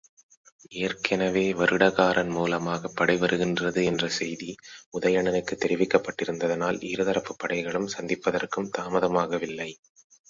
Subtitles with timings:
[0.75, 4.49] ஏற்கெனவே வருடகாரன் மூலமாகப் படை வருகின்றது என்ற செய்தி
[4.93, 9.71] உதயணனுக்குத் தெரிவிக்கப் பட்டிருந்ததனால் இருதரப்புப் படைகளும் சந்திப்பதற்கும் தாமதமாகவில்லை.